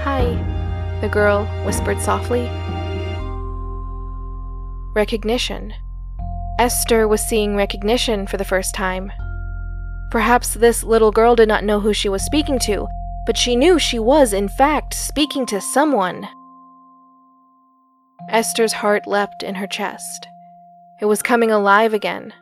Hi, 0.02 0.98
the 1.00 1.08
girl 1.08 1.44
whispered 1.64 2.00
softly. 2.00 2.50
Recognition. 4.92 5.72
Esther 6.58 7.06
was 7.06 7.22
seeing 7.22 7.54
recognition 7.54 8.26
for 8.26 8.38
the 8.38 8.44
first 8.44 8.74
time. 8.74 9.12
Perhaps 10.10 10.54
this 10.54 10.82
little 10.82 11.12
girl 11.12 11.36
did 11.36 11.48
not 11.48 11.62
know 11.62 11.78
who 11.78 11.92
she 11.92 12.08
was 12.08 12.24
speaking 12.24 12.58
to, 12.60 12.88
but 13.26 13.36
she 13.36 13.56
knew 13.56 13.78
she 13.78 13.98
was, 13.98 14.32
in 14.32 14.48
fact, 14.48 14.94
speaking 14.94 15.46
to 15.46 15.60
someone. 15.60 16.28
Esther's 18.28 18.74
heart 18.74 19.06
leapt 19.06 19.42
in 19.42 19.54
her 19.56 19.66
chest. 19.66 20.26
It 21.00 21.06
was 21.06 21.22
coming 21.22 21.50
alive 21.50 21.94
again, 21.94 22.32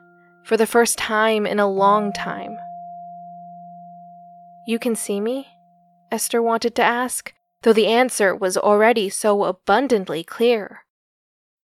for 0.45 0.57
the 0.57 0.67
first 0.67 0.99
time 0.99 1.47
in 1.47 1.59
a 1.59 1.71
long 1.71 2.13
time. 2.13 2.59
You 4.67 4.79
can 4.79 4.95
see 4.95 5.21
me? 5.21 5.49
Esther 6.11 6.43
wanted 6.43 6.75
to 6.77 6.83
ask, 6.83 7.33
though 7.63 7.73
the 7.73 7.87
answer 7.87 8.35
was 8.35 8.57
already 8.57 9.09
so 9.09 9.45
abundantly 9.45 10.23
clear. 10.23 10.85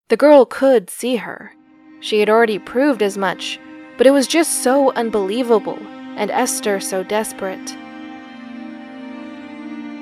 The 0.09 0.17
girl 0.17 0.47
could 0.47 0.91
see 0.91 1.17
her. 1.17 1.53
She 2.01 2.21
had 2.21 2.31
already 2.31 2.59
proved 2.59 3.03
as 3.03 3.19
much, 3.19 3.61
but 3.99 4.07
it 4.07 4.13
was 4.13 4.27
just 4.27 4.63
so 4.63 4.93
unbelievable, 4.93 5.79
and 6.17 6.31
Esther 6.31 6.81
so 6.81 7.03
desperate 7.03 7.77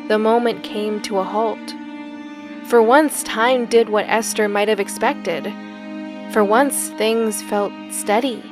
the 0.09 0.19
moment 0.19 0.63
came 0.63 1.03
to 1.03 1.19
a 1.19 1.25
halt. 1.25 1.75
For 2.67 2.83
once, 2.83 3.23
time 3.23 3.67
did 3.67 3.89
what 3.89 4.07
Esther 4.09 4.49
might 4.49 4.69
have 4.69 4.81
expected. 4.81 5.45
For 6.33 6.43
once, 6.43 6.89
things 6.91 7.43
felt 7.43 7.73
steady. 7.91 8.43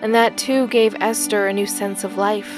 And 0.00 0.14
that 0.14 0.36
too 0.36 0.68
gave 0.68 0.94
Esther 1.00 1.46
a 1.46 1.52
new 1.52 1.66
sense 1.66 2.04
of 2.04 2.16
life. 2.16 2.52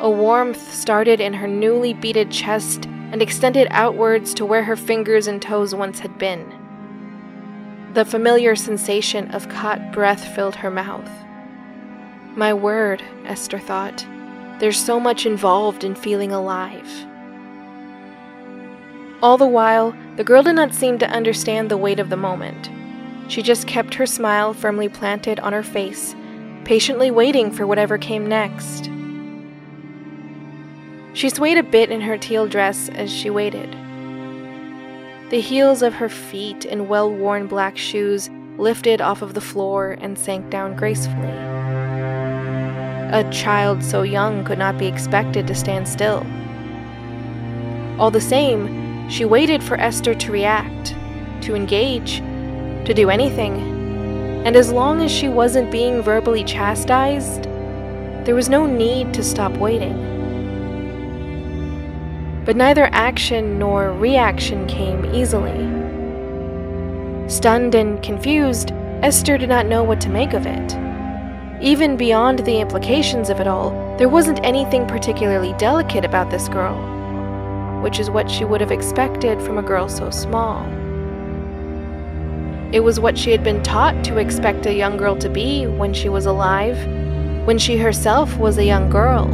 A 0.00 0.08
warmth 0.08 0.72
started 0.72 1.20
in 1.20 1.32
her 1.32 1.48
newly 1.48 1.94
beaded 1.94 2.30
chest 2.30 2.86
and 2.86 3.20
extended 3.20 3.66
outwards 3.70 4.34
to 4.34 4.44
where 4.44 4.62
her 4.62 4.76
fingers 4.76 5.26
and 5.26 5.40
toes 5.40 5.74
once 5.74 5.98
had 5.98 6.18
been. 6.18 6.54
The 7.94 8.04
familiar 8.04 8.54
sensation 8.54 9.30
of 9.32 9.48
caught 9.48 9.92
breath 9.92 10.34
filled 10.34 10.54
her 10.56 10.70
mouth. 10.70 11.10
My 12.36 12.52
word, 12.52 13.02
Esther 13.24 13.58
thought. 13.58 14.06
There's 14.60 14.78
so 14.78 15.00
much 15.00 15.26
involved 15.26 15.82
in 15.82 15.94
feeling 15.94 16.30
alive. 16.30 17.07
All 19.20 19.36
the 19.36 19.46
while, 19.48 19.96
the 20.16 20.22
girl 20.22 20.44
did 20.44 20.54
not 20.54 20.72
seem 20.72 20.98
to 21.00 21.10
understand 21.10 21.70
the 21.70 21.76
weight 21.76 21.98
of 21.98 22.08
the 22.08 22.16
moment. 22.16 22.70
She 23.28 23.42
just 23.42 23.66
kept 23.66 23.94
her 23.94 24.06
smile 24.06 24.54
firmly 24.54 24.88
planted 24.88 25.40
on 25.40 25.52
her 25.52 25.64
face, 25.64 26.14
patiently 26.64 27.10
waiting 27.10 27.50
for 27.50 27.66
whatever 27.66 27.98
came 27.98 28.26
next. 28.26 28.88
She 31.14 31.30
swayed 31.30 31.58
a 31.58 31.64
bit 31.64 31.90
in 31.90 32.00
her 32.02 32.16
teal 32.16 32.46
dress 32.46 32.88
as 32.90 33.12
she 33.12 33.28
waited. 33.28 33.72
The 35.30 35.40
heels 35.40 35.82
of 35.82 35.94
her 35.94 36.08
feet 36.08 36.64
in 36.64 36.88
well 36.88 37.12
worn 37.12 37.48
black 37.48 37.76
shoes 37.76 38.30
lifted 38.56 39.00
off 39.00 39.20
of 39.20 39.34
the 39.34 39.40
floor 39.40 39.96
and 40.00 40.16
sank 40.16 40.48
down 40.48 40.76
gracefully. 40.76 41.28
A 43.10 43.28
child 43.32 43.82
so 43.82 44.02
young 44.02 44.44
could 44.44 44.58
not 44.58 44.78
be 44.78 44.86
expected 44.86 45.48
to 45.48 45.54
stand 45.56 45.88
still. 45.88 46.24
All 47.98 48.10
the 48.12 48.20
same, 48.20 48.87
she 49.08 49.24
waited 49.24 49.62
for 49.62 49.80
Esther 49.80 50.14
to 50.14 50.32
react, 50.32 50.94
to 51.40 51.54
engage, 51.54 52.18
to 52.84 52.92
do 52.92 53.08
anything. 53.08 53.56
And 54.44 54.54
as 54.54 54.70
long 54.70 55.02
as 55.02 55.10
she 55.10 55.28
wasn't 55.28 55.70
being 55.70 56.02
verbally 56.02 56.44
chastised, 56.44 57.44
there 58.24 58.34
was 58.34 58.50
no 58.50 58.66
need 58.66 59.14
to 59.14 59.24
stop 59.24 59.52
waiting. 59.56 60.04
But 62.44 62.56
neither 62.56 62.88
action 62.92 63.58
nor 63.58 63.92
reaction 63.92 64.66
came 64.66 65.14
easily. 65.14 65.76
Stunned 67.28 67.74
and 67.74 68.02
confused, 68.02 68.72
Esther 69.02 69.38
did 69.38 69.48
not 69.48 69.66
know 69.66 69.82
what 69.82 70.00
to 70.02 70.10
make 70.10 70.34
of 70.34 70.46
it. 70.46 70.76
Even 71.62 71.96
beyond 71.96 72.40
the 72.40 72.60
implications 72.60 73.30
of 73.30 73.40
it 73.40 73.46
all, 73.46 73.70
there 73.96 74.08
wasn't 74.08 74.44
anything 74.44 74.86
particularly 74.86 75.54
delicate 75.54 76.04
about 76.04 76.30
this 76.30 76.48
girl 76.48 76.97
which 77.82 77.98
is 77.98 78.10
what 78.10 78.30
she 78.30 78.44
would 78.44 78.60
have 78.60 78.72
expected 78.72 79.40
from 79.42 79.58
a 79.58 79.62
girl 79.62 79.88
so 79.88 80.10
small. 80.10 80.64
It 82.72 82.80
was 82.80 83.00
what 83.00 83.16
she 83.16 83.30
had 83.30 83.42
been 83.42 83.62
taught 83.62 84.04
to 84.04 84.18
expect 84.18 84.66
a 84.66 84.74
young 84.74 84.96
girl 84.96 85.16
to 85.16 85.28
be 85.28 85.66
when 85.66 85.94
she 85.94 86.08
was 86.08 86.26
alive, 86.26 86.76
when 87.46 87.58
she 87.58 87.78
herself 87.78 88.36
was 88.36 88.58
a 88.58 88.64
young 88.64 88.90
girl. 88.90 89.26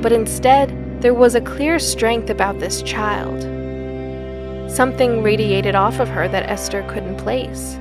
But 0.00 0.12
instead, 0.12 0.70
There 1.04 1.12
was 1.12 1.34
a 1.34 1.40
clear 1.42 1.78
strength 1.78 2.30
about 2.30 2.60
this 2.60 2.80
child. 2.80 3.42
Something 4.70 5.22
radiated 5.22 5.74
off 5.74 6.00
of 6.00 6.08
her 6.08 6.28
that 6.28 6.48
Esther 6.48 6.82
couldn't 6.88 7.18
place. 7.18 7.78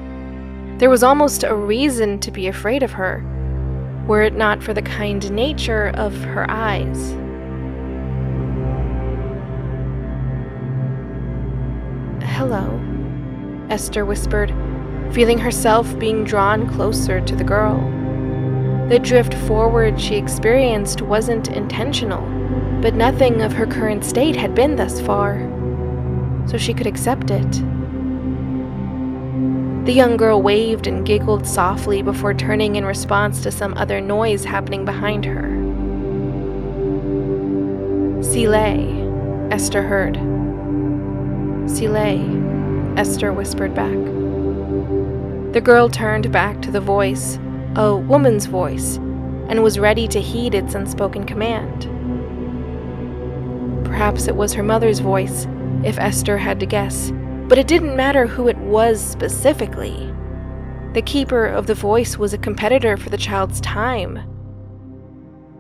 There 0.78 0.90
was 0.90 1.04
almost 1.04 1.46
a 1.46 1.56
reason 1.56 2.20
to 2.20 2.32
be 2.32 2.48
afraid 2.48 2.84
of 2.84 2.92
her, 2.92 3.24
were 4.08 4.24
it 4.24 4.36
not 4.36 4.62
for 4.62 4.74
the 4.74 4.82
kind 4.82 5.32
nature 5.32 5.94
of 5.96 6.14
her 6.26 6.46
eyes. 6.50 7.16
Hello, 12.34 12.82
Esther 13.70 14.06
whispered, 14.06 14.52
feeling 15.14 15.38
herself 15.38 16.00
being 16.00 16.24
drawn 16.24 16.68
closer 16.68 17.22
to 17.22 17.36
the 17.36 17.44
girl. 17.44 17.78
The 18.90 18.98
drift 18.98 19.36
forward 19.36 20.02
she 20.02 20.16
experienced 20.16 21.04
wasn't 21.04 21.50
intentional, 21.50 22.24
but 22.82 22.96
nothing 22.96 23.44
of 23.44 23.54
her 23.54 23.68
current 23.68 24.04
state 24.04 24.36
had 24.36 24.56
been 24.56 24.76
thus 24.78 25.00
far, 25.00 25.48
so 26.48 26.58
she 26.58 26.74
could 26.74 26.88
accept 26.88 27.30
it. 27.30 27.52
The 29.86 29.94
young 29.94 30.18
girl 30.18 30.42
waved 30.42 30.88
and 30.88 31.06
giggled 31.06 31.46
softly 31.46 32.02
before 32.02 32.34
turning 32.34 32.78
in 32.78 32.84
response 32.84 33.44
to 33.44 33.52
some 33.52 33.76
other 33.76 34.02
noise 34.02 34.44
happening 34.44 34.86
behind 34.86 35.24
her. 35.26 35.52
Soleil, 38.24 39.52
Esther 39.52 39.84
heard. 39.84 40.43
Soleil, 41.68 43.00
Esther 43.00 43.32
whispered 43.32 43.74
back. 43.74 43.98
The 45.54 45.62
girl 45.62 45.88
turned 45.88 46.32
back 46.32 46.62
to 46.62 46.72
the 46.72 46.82
voice, 46.82 47.40
a 47.76 47.96
woman's 47.96 48.46
voice, 48.48 48.98
and 49.48 49.64
was 49.64 49.80
ready 49.80 50.08
to 50.10 50.20
heed 50.20 50.56
its 50.56 50.76
unspoken 50.76 51.26
command. 51.26 51.84
Perhaps 53.86 54.28
it 54.28 54.36
was 54.36 54.54
her 54.54 54.64
mother's 54.64 55.00
voice, 55.00 55.48
if 55.84 55.98
Esther 56.00 56.38
had 56.38 56.60
to 56.60 56.66
guess, 56.66 57.12
but 57.48 57.58
it 57.58 57.68
didn't 57.68 57.96
matter 57.96 58.26
who 58.28 58.48
it 58.48 58.58
was 58.58 59.00
specifically. 59.02 60.14
The 60.94 61.02
keeper 61.02 61.46
of 61.46 61.68
the 61.68 61.76
voice 61.76 62.18
was 62.18 62.34
a 62.34 62.38
competitor 62.38 62.98
for 62.98 63.10
the 63.10 63.18
child's 63.18 63.62
time. 63.62 64.20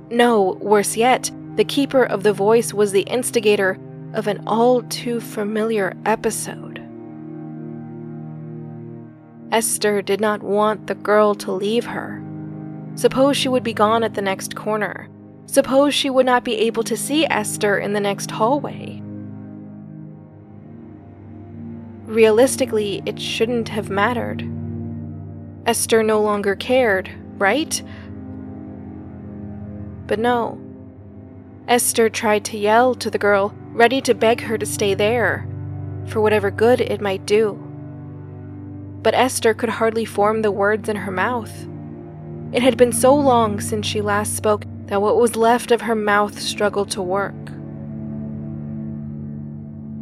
No, 0.09 0.57
worse 0.61 0.97
yet, 0.97 1.31
the 1.55 1.65
keeper 1.65 2.03
of 2.03 2.23
the 2.23 2.33
voice 2.33 2.73
was 2.73 2.91
the 2.91 3.01
instigator 3.01 3.79
of 4.13 4.27
an 4.27 4.43
all 4.45 4.83
too 4.83 5.19
familiar 5.19 5.95
episode. 6.05 6.79
Esther 9.51 10.01
did 10.01 10.19
not 10.19 10.41
want 10.41 10.87
the 10.87 10.95
girl 10.95 11.35
to 11.35 11.51
leave 11.51 11.85
her. 11.85 12.23
Suppose 12.95 13.37
she 13.37 13.49
would 13.49 13.63
be 13.63 13.73
gone 13.73 14.03
at 14.03 14.13
the 14.13 14.21
next 14.21 14.55
corner. 14.55 15.09
Suppose 15.45 15.93
she 15.93 16.09
would 16.09 16.25
not 16.25 16.43
be 16.43 16.55
able 16.55 16.83
to 16.83 16.97
see 16.97 17.25
Esther 17.25 17.77
in 17.77 17.93
the 17.93 17.99
next 17.99 18.31
hallway. 18.31 19.01
Realistically, 22.05 23.01
it 23.05 23.19
shouldn't 23.19 23.69
have 23.69 23.89
mattered. 23.89 24.47
Esther 25.65 26.03
no 26.03 26.21
longer 26.21 26.55
cared, 26.55 27.09
right? 27.37 27.81
But 30.07 30.19
no. 30.19 30.59
Esther 31.67 32.09
tried 32.09 32.43
to 32.45 32.57
yell 32.57 32.93
to 32.95 33.09
the 33.09 33.17
girl, 33.17 33.53
ready 33.73 33.99
to 34.01 34.13
beg 34.13 34.41
her 34.41 34.57
to 34.57 34.65
stay 34.65 34.93
there, 34.93 35.47
for 36.07 36.21
whatever 36.21 36.49
good 36.49 36.79
it 36.79 37.01
might 37.01 37.25
do 37.25 37.63
but 39.03 39.13
Esther 39.13 39.53
could 39.53 39.69
hardly 39.69 40.05
form 40.05 40.41
the 40.41 40.51
words 40.51 40.87
in 40.87 40.95
her 40.95 41.11
mouth. 41.11 41.67
It 42.53 42.63
had 42.63 42.77
been 42.77 42.93
so 42.93 43.13
long 43.13 43.59
since 43.59 43.85
she 43.85 44.01
last 44.01 44.37
spoke 44.37 44.65
that 44.85 45.01
what 45.01 45.17
was 45.17 45.35
left 45.35 45.71
of 45.71 45.81
her 45.81 45.95
mouth 45.95 46.39
struggled 46.39 46.89
to 46.91 47.01
work. 47.01 47.35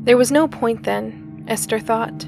There 0.05 0.17
was 0.17 0.31
no 0.31 0.47
point 0.47 0.83
then, 0.83 1.45
Esther 1.47 1.79
thought. 1.79 2.27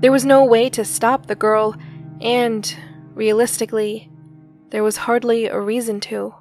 There 0.00 0.12
was 0.12 0.24
no 0.24 0.44
way 0.44 0.68
to 0.70 0.84
stop 0.84 1.26
the 1.26 1.34
girl, 1.34 1.76
and, 2.20 2.74
realistically, 3.14 4.10
there 4.70 4.82
was 4.82 4.98
hardly 4.98 5.46
a 5.46 5.60
reason 5.60 6.00
to. 6.00 6.34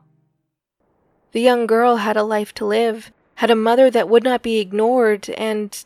The 1.34 1.42
young 1.42 1.68
girl 1.68 1.98
had 1.98 2.18
a 2.18 2.24
life 2.24 2.54
to 2.56 2.66
live, 2.66 3.12
had 3.38 3.50
a 3.50 3.56
mother 3.56 3.90
that 3.90 4.10
would 4.10 4.24
not 4.24 4.44
be 4.44 4.60
ignored, 4.60 5.30
and 5.32 5.84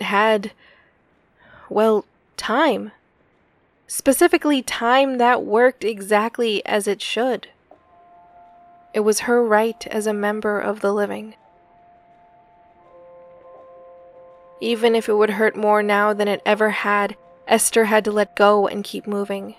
had, 0.00 0.52
well, 1.68 2.04
time 2.36 2.92
specifically 3.86 4.62
time 4.62 5.18
that 5.18 5.44
worked 5.44 5.84
exactly 5.84 6.64
as 6.66 6.88
it 6.88 7.00
should. 7.02 7.48
It 8.92 9.00
was 9.00 9.20
her 9.20 9.42
right 9.42 9.86
as 9.88 10.06
a 10.06 10.12
member 10.12 10.58
of 10.58 10.80
the 10.80 10.92
living. 10.92 11.34
Even 14.60 14.94
if 14.94 15.08
it 15.08 15.14
would 15.14 15.30
hurt 15.30 15.56
more 15.56 15.82
now 15.82 16.12
than 16.12 16.28
it 16.28 16.42
ever 16.46 16.70
had, 16.70 17.16
Esther 17.46 17.84
had 17.84 18.04
to 18.04 18.12
let 18.12 18.34
go 18.34 18.66
and 18.66 18.82
keep 18.82 19.06
moving. 19.06 19.56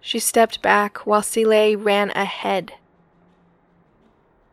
She 0.00 0.18
stepped 0.18 0.62
back 0.62 1.06
while 1.06 1.22
Soleil 1.22 1.78
ran 1.78 2.10
ahead. 2.10 2.74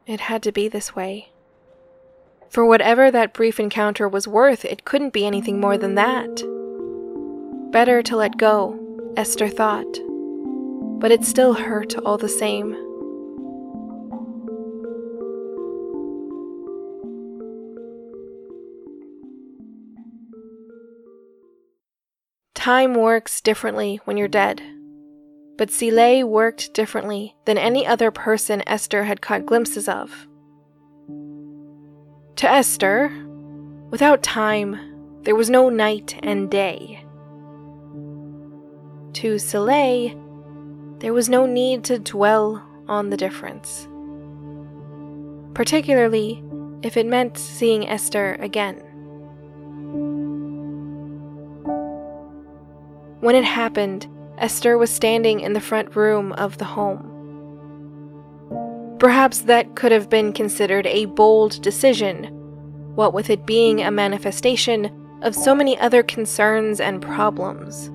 It 0.08 0.20
had 0.20 0.44
to 0.44 0.52
be 0.52 0.68
this 0.68 0.96
way. 0.96 1.30
For 2.50 2.64
whatever 2.64 3.10
that 3.10 3.34
brief 3.34 3.60
encounter 3.60 4.08
was 4.08 4.28
worth, 4.28 4.64
it 4.64 4.86
couldn't 4.86 5.14
be 5.14 5.26
anything 5.26 5.60
more 5.60 5.78
than 5.78 5.96
that. 5.96 6.44
Better 7.72 8.04
to 8.04 8.16
let 8.16 8.38
go, 8.38 9.14
Esther 9.18 9.50
thought, 9.50 9.98
but 11.00 11.12
it 11.12 11.26
still 11.26 11.54
hurt 11.54 11.98
all 11.98 12.18
the 12.18 12.30
same. 12.30 12.74
Time 22.54 22.94
works 22.94 23.42
differently 23.42 24.00
when 24.06 24.18
you're 24.18 24.28
dead. 24.28 24.62
But 25.58 25.72
Soleil 25.72 26.28
worked 26.28 26.74
differently 26.74 27.36
than 27.46 27.58
any 27.58 27.88
other 27.88 28.12
person 28.12 28.62
Esther 28.68 29.06
had 29.06 29.22
caught 29.22 29.46
glimpses 29.46 29.88
of. 29.88 30.28
To 32.38 32.50
Esther, 32.50 33.12
without 33.90 34.22
time, 34.22 34.78
there 35.22 35.36
was 35.36 35.50
no 35.50 35.70
night 35.70 36.20
and 36.22 36.52
day. 36.52 37.06
To 39.14 39.40
Soleil, 39.40 40.22
there 41.00 41.14
was 41.14 41.30
no 41.30 41.46
need 41.46 41.86
to 41.86 42.00
dwell 42.00 42.62
on 42.88 43.10
the 43.10 43.18
difference, 43.18 43.88
particularly 45.54 46.44
if 46.84 46.98
it 46.98 47.06
meant 47.06 47.38
seeing 47.38 47.88
Esther 47.88 48.36
again. 48.42 48.82
When 53.22 53.36
it 53.36 53.46
happened, 53.46 54.08
Esther 54.38 54.78
was 54.78 54.90
standing 54.92 55.40
in 55.40 55.54
the 55.54 55.62
front 55.62 55.96
room 55.96 56.34
of 56.34 56.58
the 56.58 56.66
home. 56.66 57.12
Perhaps 59.00 59.42
that 59.42 59.76
could 59.76 59.92
have 59.92 60.10
been 60.10 60.34
considered 60.34 60.88
a 60.88 61.06
bold 61.06 61.62
decision, 61.62 62.26
what 62.96 63.14
with 63.14 63.30
it 63.30 63.46
being 63.46 63.82
a 63.82 63.92
manifestation 63.92 64.90
of 65.22 65.36
so 65.36 65.56
many 65.56 65.78
other 65.80 66.04
concerns 66.04 66.80
and 66.80 67.02
problems. 67.02 67.92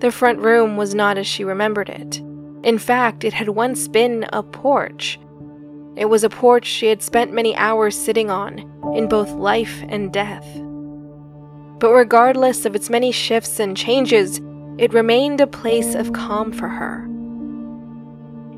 The 0.00 0.10
front 0.10 0.38
room 0.38 0.76
was 0.76 0.94
not 0.94 1.18
as 1.18 1.26
she 1.26 1.44
remembered 1.44 1.88
it. 1.88 2.18
In 2.62 2.78
fact, 2.78 3.24
it 3.24 3.32
had 3.32 3.50
once 3.50 3.86
been 3.88 4.26
a 4.32 4.42
porch. 4.42 5.18
It 5.96 6.06
was 6.06 6.24
a 6.24 6.30
porch 6.30 6.66
she 6.66 6.86
had 6.86 7.02
spent 7.02 7.32
many 7.32 7.54
hours 7.56 7.98
sitting 7.98 8.30
on, 8.30 8.58
in 8.94 9.08
both 9.08 9.30
life 9.30 9.82
and 9.88 10.12
death. 10.12 10.46
But 11.80 11.92
regardless 11.92 12.66
of 12.66 12.76
its 12.76 12.90
many 12.90 13.10
shifts 13.10 13.58
and 13.58 13.74
changes, 13.74 14.40
it 14.76 14.92
remained 14.92 15.40
a 15.40 15.46
place 15.46 15.94
of 15.94 16.12
calm 16.12 16.52
for 16.52 16.68
her. 16.68 17.08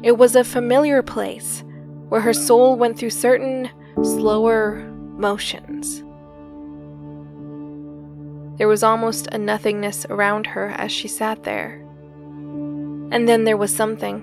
It 0.03 0.19
was 0.19 0.35
a 0.35 0.43
familiar 0.43 1.03
place 1.03 1.63
where 2.09 2.21
her 2.21 2.35
soul 2.35 2.77
went 2.77 2.99
through 2.99 3.11
certain 3.11 3.71
slower 4.03 4.83
motions. 5.17 6.03
There 8.59 8.69
was 8.69 8.83
almost 8.83 9.29
a 9.29 9.39
nothingness 9.39 10.05
around 10.11 10.47
her 10.49 10.69
as 10.71 10.93
she 10.93 11.09
sat 11.09 11.45
there. 11.45 11.81
And 13.11 13.29
then 13.29 13.45
there 13.45 13.57
was 13.57 13.75
something, 13.75 14.21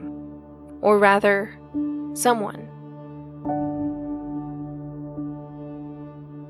or 0.82 1.00
rather, 1.00 1.58
someone. 2.14 2.69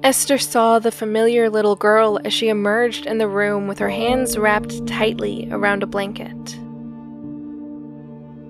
Esther 0.02 0.38
saw 0.38 0.80
the 0.80 0.94
familiar 0.94 1.50
little 1.50 1.76
girl 1.76 2.22
as 2.24 2.32
she 2.32 2.48
emerged 2.48 3.06
in 3.06 3.18
the 3.18 3.28
room 3.28 3.68
with 3.68 3.80
her 3.80 3.90
hands 3.90 4.38
wrapped 4.38 4.88
tightly 4.88 5.50
around 5.52 5.84
a 5.84 5.88
blanket. 5.88 6.58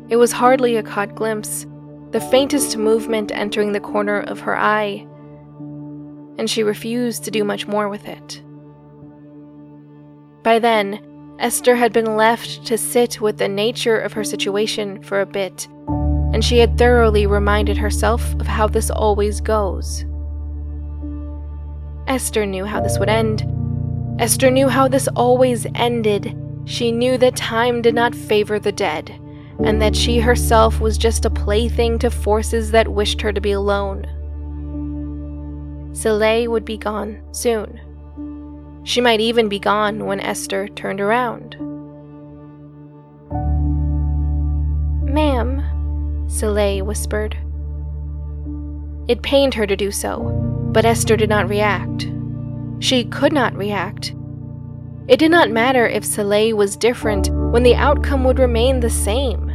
It 0.09 0.17
was 0.17 0.31
hardly 0.31 0.75
a 0.75 0.83
caught 0.83 1.15
glimpse, 1.15 1.65
the 2.11 2.21
faintest 2.21 2.77
movement 2.77 3.31
entering 3.33 3.71
the 3.71 3.79
corner 3.79 4.19
of 4.19 4.41
her 4.41 4.55
eye, 4.55 5.07
and 6.37 6.47
she 6.47 6.61
refused 6.61 7.23
to 7.23 7.31
do 7.31 7.43
much 7.43 7.65
more 7.67 7.89
with 7.89 8.07
it. 8.07 8.43
By 10.43 10.59
then, 10.59 10.99
Esther 11.39 11.75
had 11.75 11.91
been 11.91 12.15
left 12.15 12.63
to 12.67 12.77
sit 12.77 13.19
with 13.21 13.39
the 13.39 13.47
nature 13.47 13.99
of 13.99 14.13
her 14.13 14.23
situation 14.23 15.01
for 15.01 15.19
a 15.19 15.25
bit, 15.25 15.67
and 16.31 16.45
she 16.45 16.59
had 16.59 16.77
thoroughly 16.77 17.25
reminded 17.25 17.77
herself 17.77 18.35
of 18.35 18.45
how 18.45 18.67
this 18.67 18.91
always 18.91 19.41
goes. 19.41 20.05
Esther 22.09 22.45
knew 22.45 22.65
how 22.65 22.81
this 22.81 22.97
would 22.97 23.07
end. 23.07 23.45
Esther 24.19 24.49
knew 24.49 24.67
how 24.67 24.87
this 24.87 25.07
always 25.15 25.67
ended. 25.75 26.35
She 26.65 26.91
knew 26.91 27.17
that 27.19 27.35
time 27.35 27.83
did 27.83 27.93
not 27.93 28.15
favor 28.15 28.59
the 28.59 28.71
dead, 28.71 29.11
and 29.63 29.79
that 29.81 29.95
she 29.95 30.19
herself 30.19 30.79
was 30.79 30.97
just 30.97 31.23
a 31.25 31.29
plaything 31.29 31.99
to 31.99 32.09
forces 32.09 32.71
that 32.71 32.87
wished 32.87 33.21
her 33.21 33.31
to 33.31 33.39
be 33.39 33.51
alone. 33.51 34.07
Soleil 35.93 36.51
would 36.51 36.65
be 36.65 36.77
gone 36.77 37.21
soon. 37.31 37.79
She 38.83 39.01
might 39.01 39.19
even 39.19 39.47
be 39.47 39.59
gone 39.59 40.05
when 40.05 40.19
Esther 40.19 40.67
turned 40.67 40.99
around. 40.99 41.57
Ma'am, 45.13 46.25
Soleil 46.27 46.85
whispered. 46.85 47.37
It 49.07 49.21
pained 49.21 49.53
her 49.53 49.67
to 49.67 49.75
do 49.75 49.91
so, 49.91 50.58
but 50.71 50.85
Esther 50.85 51.17
did 51.17 51.29
not 51.29 51.49
react. 51.49 52.07
She 52.79 53.03
could 53.05 53.33
not 53.33 53.55
react. 53.55 54.15
It 55.07 55.17
did 55.17 55.31
not 55.31 55.49
matter 55.49 55.87
if 55.87 56.05
Soleil 56.05 56.55
was 56.55 56.77
different 56.77 57.29
when 57.51 57.63
the 57.63 57.75
outcome 57.75 58.23
would 58.23 58.37
remain 58.37 58.79
the 58.79 58.89
same, 58.89 59.49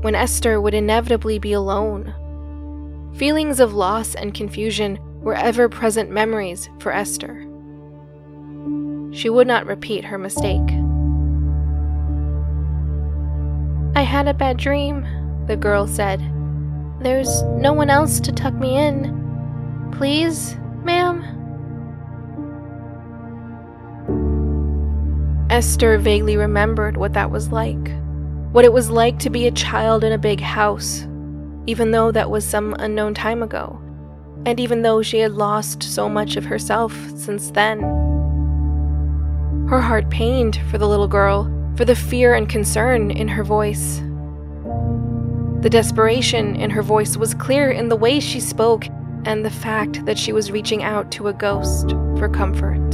when 0.00 0.14
Esther 0.14 0.60
would 0.60 0.74
inevitably 0.74 1.38
be 1.38 1.52
alone. 1.52 2.14
Feelings 3.14 3.60
of 3.60 3.74
loss 3.74 4.14
and 4.14 4.32
confusion 4.32 4.98
were 5.20 5.34
ever 5.34 5.68
present 5.68 6.10
memories 6.10 6.70
for 6.80 6.90
Esther. 6.92 7.46
She 9.12 9.28
would 9.28 9.46
not 9.46 9.66
repeat 9.66 10.04
her 10.04 10.16
mistake. 10.16 10.68
I 13.94 14.02
had 14.02 14.26
a 14.26 14.34
bad 14.34 14.56
dream, 14.56 15.06
the 15.46 15.56
girl 15.56 15.86
said. 15.86 16.20
There's 17.00 17.42
no 17.42 17.74
one 17.74 17.90
else 17.90 18.20
to 18.20 18.32
tuck 18.32 18.54
me 18.54 18.78
in. 18.78 19.21
Please, 19.92 20.56
ma'am? 20.84 21.22
Esther 25.50 25.98
vaguely 25.98 26.36
remembered 26.36 26.96
what 26.96 27.12
that 27.12 27.30
was 27.30 27.52
like. 27.52 27.92
What 28.52 28.64
it 28.64 28.72
was 28.72 28.90
like 28.90 29.18
to 29.20 29.30
be 29.30 29.46
a 29.46 29.52
child 29.52 30.02
in 30.02 30.12
a 30.12 30.18
big 30.18 30.40
house, 30.40 31.06
even 31.66 31.90
though 31.90 32.10
that 32.10 32.30
was 32.30 32.44
some 32.44 32.74
unknown 32.78 33.14
time 33.14 33.42
ago, 33.42 33.80
and 34.46 34.58
even 34.58 34.82
though 34.82 35.02
she 35.02 35.18
had 35.18 35.32
lost 35.32 35.82
so 35.82 36.08
much 36.08 36.36
of 36.36 36.46
herself 36.46 36.92
since 37.16 37.50
then. 37.50 37.80
Her 39.68 39.80
heart 39.80 40.10
pained 40.10 40.60
for 40.70 40.78
the 40.78 40.88
little 40.88 41.08
girl, 41.08 41.50
for 41.76 41.84
the 41.84 41.94
fear 41.94 42.34
and 42.34 42.48
concern 42.48 43.10
in 43.10 43.28
her 43.28 43.44
voice. 43.44 44.02
The 45.60 45.70
desperation 45.70 46.56
in 46.56 46.70
her 46.70 46.82
voice 46.82 47.16
was 47.16 47.34
clear 47.34 47.70
in 47.70 47.88
the 47.88 47.96
way 47.96 48.20
she 48.20 48.40
spoke 48.40 48.86
and 49.24 49.44
the 49.44 49.50
fact 49.50 50.04
that 50.06 50.18
she 50.18 50.32
was 50.32 50.50
reaching 50.50 50.82
out 50.82 51.10
to 51.12 51.28
a 51.28 51.32
ghost 51.32 51.90
for 52.18 52.28
comfort. 52.28 52.90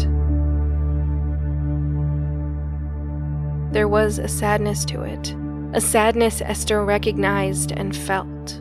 There 3.72 3.88
was 3.88 4.18
a 4.18 4.28
sadness 4.28 4.84
to 4.86 5.02
it, 5.02 5.34
a 5.74 5.80
sadness 5.80 6.40
Esther 6.40 6.84
recognized 6.84 7.72
and 7.72 7.94
felt. 7.94 8.60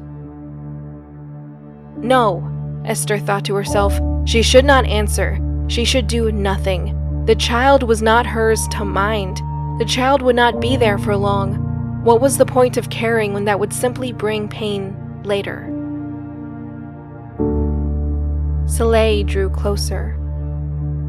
No, 1.98 2.44
Esther 2.86 3.18
thought 3.18 3.46
to 3.46 3.56
herself, 3.56 4.00
she 4.26 4.42
should 4.42 4.66
not 4.66 4.86
answer. 4.86 5.40
She 5.68 5.86
should 5.86 6.08
do 6.08 6.32
nothing. 6.32 6.94
The 7.26 7.36
child 7.36 7.84
was 7.84 8.02
not 8.02 8.26
hers 8.26 8.68
to 8.70 8.86
mind. 8.86 9.38
The 9.80 9.86
child 9.88 10.22
would 10.22 10.36
not 10.36 10.60
be 10.60 10.78
there 10.78 10.98
for 10.98 11.16
long. 11.16 12.04
What 12.04 12.22
was 12.22 12.38
the 12.38 12.46
point 12.46 12.78
of 12.78 12.90
caring 12.90 13.34
when 13.34 13.46
that 13.46 13.60
would 13.60 13.74
simply 13.74 14.14
bring 14.14 14.48
pain 14.48 14.96
later? 15.24 15.74
Soleil 18.68 19.24
drew 19.26 19.50
closer, 19.50 20.12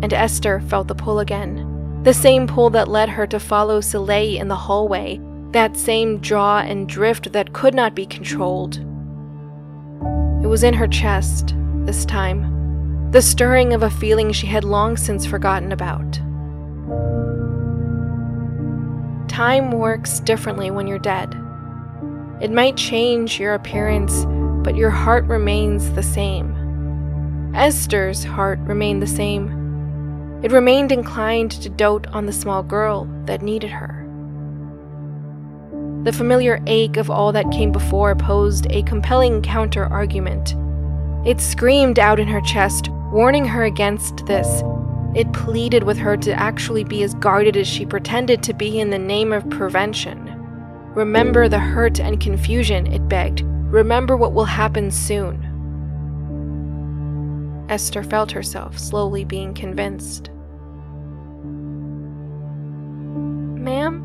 and 0.03 0.14
Esther 0.14 0.61
felt 0.61 0.88
the 0.88 0.94
pull 0.94 1.18
again. 1.18 2.03
The 2.05 2.14
same 2.14 2.47
pull 2.47 2.71
that 2.71 2.88
led 2.88 3.09
her 3.09 3.27
to 3.27 3.40
follow 3.40 3.81
Soleil 3.81 4.40
in 4.40 4.49
the 4.49 4.57
hallway, 4.57 5.21
that 5.51 5.77
same 5.77 6.18
draw 6.18 6.61
and 6.61 6.88
drift 6.88 7.33
that 7.33 7.53
could 7.53 7.75
not 7.75 7.94
be 7.94 8.07
controlled. 8.07 8.77
It 10.42 10.47
was 10.47 10.62
in 10.62 10.75
her 10.75 10.87
chest, 10.87 11.55
this 11.85 12.05
time 12.05 12.55
the 13.11 13.23
stirring 13.23 13.73
of 13.73 13.83
a 13.83 13.88
feeling 13.88 14.33
she 14.33 14.47
had 14.47 14.64
long 14.64 14.94
since 14.94 15.25
forgotten 15.25 15.73
about. 15.73 16.12
Time 19.31 19.73
works 19.73 20.21
differently 20.21 20.71
when 20.71 20.87
you're 20.87 20.99
dead. 20.99 21.35
It 22.42 22.51
might 22.51 22.77
change 22.77 23.40
your 23.40 23.55
appearance, 23.55 24.27
but 24.62 24.77
your 24.77 24.90
heart 24.90 25.25
remains 25.25 25.90
the 25.92 26.03
same. 26.03 26.58
Esther's 27.54 28.24
heart 28.24 28.58
remained 28.61 29.02
the 29.02 29.06
same. 29.06 30.40
It 30.42 30.52
remained 30.52 30.92
inclined 30.92 31.50
to 31.52 31.68
dote 31.68 32.06
on 32.08 32.26
the 32.26 32.32
small 32.32 32.62
girl 32.62 33.08
that 33.24 33.42
needed 33.42 33.70
her. 33.70 34.04
The 36.04 36.12
familiar 36.12 36.62
ache 36.66 36.96
of 36.96 37.11
all 37.11 37.32
that 37.32 37.50
came 37.50 37.72
before 37.72 38.14
posed 38.14 38.66
a 38.70 38.82
compelling 38.84 39.42
counter 39.42 39.87
argument. 39.87 40.54
It 41.26 41.40
screamed 41.40 41.98
out 41.98 42.20
in 42.20 42.28
her 42.28 42.40
chest, 42.40 42.88
warning 43.12 43.44
her 43.44 43.64
against 43.64 44.24
this. 44.26 44.62
It 45.14 45.32
pleaded 45.32 45.82
with 45.82 45.98
her 45.98 46.16
to 46.18 46.32
actually 46.34 46.84
be 46.84 47.02
as 47.02 47.14
guarded 47.14 47.56
as 47.56 47.66
she 47.66 47.84
pretended 47.84 48.42
to 48.44 48.54
be 48.54 48.78
in 48.78 48.90
the 48.90 48.98
name 48.98 49.32
of 49.32 49.48
prevention. 49.50 50.34
Remember 50.94 51.48
the 51.48 51.58
hurt 51.58 51.98
and 51.98 52.20
confusion, 52.20 52.87
it 52.87 53.08
begged. 53.08 53.42
Remember 53.42 54.16
what 54.16 54.34
will 54.34 54.44
happen 54.44 54.90
soon. 54.90 55.47
Esther 57.68 58.02
felt 58.02 58.33
herself 58.33 58.78
slowly 58.78 59.24
being 59.24 59.52
convinced. 59.52 60.31
Ma'am? 63.62 64.04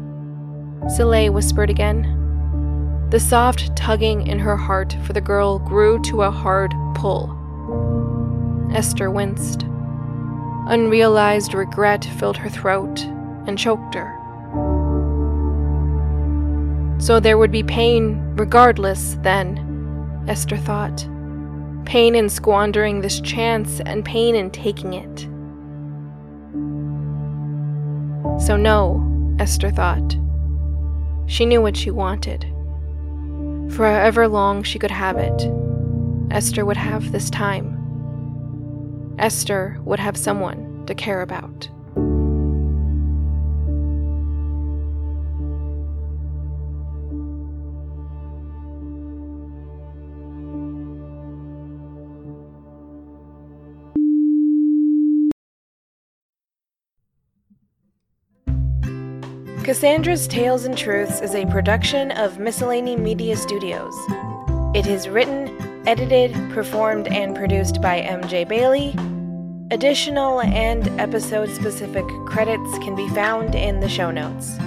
Soleil 0.89 1.32
whispered 1.32 1.69
again. 1.69 2.19
The 3.10 3.19
soft 3.19 3.76
tugging 3.76 4.28
in 4.28 4.39
her 4.39 4.58
heart 4.58 4.97
for 5.06 5.13
the 5.13 5.21
girl 5.21 5.60
grew 5.60 6.02
to 6.04 6.23
a 6.23 6.32
hard 6.32 6.73
pull. 6.95 7.30
Esther 8.73 9.10
winced. 9.10 9.63
Unrealized 10.67 11.54
regret 11.54 12.04
filled 12.17 12.38
her 12.38 12.49
throat 12.49 13.02
and 13.45 13.58
choked 13.58 13.93
her. 13.95 14.19
So 16.99 17.19
there 17.19 17.38
would 17.38 17.52
be 17.52 17.63
pain 17.63 18.19
regardless, 18.36 19.17
then, 19.21 20.26
Esther 20.28 20.58
thought. 20.58 21.08
Pain 21.86 22.15
in 22.15 22.30
squandering 22.30 23.02
this 23.02 23.19
chance 23.22 23.80
and 23.82 24.04
pain 24.06 24.36
in 24.36 24.52
taking 24.52 24.93
it. 24.93 25.28
So, 28.41 28.56
no, 28.56 29.36
Esther 29.39 29.69
thought. 29.69 30.17
She 31.28 31.46
knew 31.46 31.62
what 31.62 31.78
she 31.78 31.91
wanted. 31.91 32.46
For 33.74 33.86
however 33.86 34.28
long 34.28 34.63
she 34.63 34.80
could 34.80 34.91
have 34.91 35.17
it, 35.17 35.50
Esther 36.32 36.65
would 36.65 36.78
have 36.78 37.12
this 37.12 37.30
time. 37.30 37.80
Esther 39.19 39.78
would 39.86 40.00
have 40.00 40.17
someone 40.17 40.86
to 40.88 40.96
care 40.96 41.22
about. 41.22 41.69
Cassandra's 59.73 60.27
Tales 60.27 60.65
and 60.65 60.77
Truths 60.77 61.19
is 61.19 61.33
a 61.33 61.47
production 61.47 62.12
of 62.12 62.38
Miscellany 62.38 62.95
Media 62.95 63.36
Studios. 63.36 63.91
It 64.75 64.86
is 64.86 65.09
written, 65.09 65.49
edited, 65.88 66.31
performed, 66.51 67.07
and 67.07 67.36
produced 67.36 67.81
by 67.81 67.99
MJ 68.01 68.47
Bailey. 68.47 68.93
Additional 69.71 70.41
and 70.41 70.88
episode 71.01 71.49
specific 71.49 72.05
credits 72.27 72.77
can 72.83 72.95
be 72.95 73.09
found 73.15 73.55
in 73.55 73.79
the 73.79 73.89
show 73.89 74.12
notes. 74.12 74.57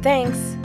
Thanks! 0.00 0.56